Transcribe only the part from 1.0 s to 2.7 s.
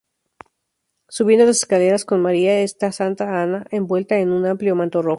Subiendo las escaleras con María